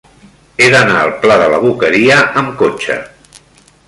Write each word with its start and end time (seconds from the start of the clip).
He 0.63 0.69
d'anar 0.75 0.95
al 1.01 1.11
pla 1.25 1.37
de 1.41 1.49
la 1.55 1.59
Boqueria 1.65 2.17
amb 2.41 2.57
cotxe. 2.63 2.97